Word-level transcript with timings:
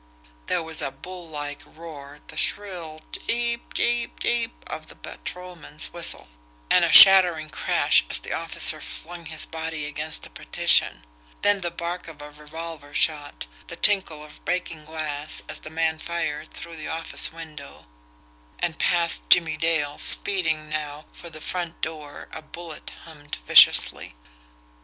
There 0.47 0.63
was 0.63 0.81
a 0.81 0.89
bull 0.89 1.29
like 1.29 1.61
roar, 1.63 2.21
the 2.25 2.35
shrill 2.35 3.01
CHEEP 3.11 3.71
CHEEP 3.75 4.19
CHEEP 4.19 4.51
of 4.65 4.87
the 4.87 4.95
patrolman's 4.95 5.93
whistle, 5.93 6.27
and 6.71 6.83
a 6.83 6.91
shattering 6.91 7.51
crash 7.51 8.03
as 8.09 8.19
the 8.19 8.33
officer 8.33 8.81
flung 8.81 9.27
his 9.27 9.45
body 9.45 9.85
against 9.85 10.23
the 10.23 10.31
partition 10.31 11.05
then 11.43 11.61
the 11.61 11.69
bark 11.69 12.07
of 12.07 12.19
a 12.19 12.31
revolver 12.31 12.95
shot, 12.95 13.45
the 13.67 13.75
tinkle 13.75 14.23
of 14.23 14.43
breaking 14.43 14.85
glass, 14.85 15.43
as 15.47 15.59
the 15.59 15.69
man 15.69 15.99
fired 15.99 16.51
through 16.51 16.77
the 16.77 16.87
office 16.87 17.31
window 17.31 17.85
and 18.57 18.79
past 18.79 19.29
Jimmie 19.29 19.55
Dale, 19.55 19.99
speeding 19.99 20.67
now 20.67 21.05
for 21.13 21.29
the 21.29 21.39
front 21.41 21.79
door, 21.81 22.27
a 22.33 22.41
bullet 22.41 22.89
hummed 23.05 23.35
viciously. 23.45 24.15